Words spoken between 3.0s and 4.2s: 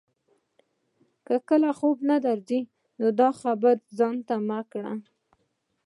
دا خبرې ځان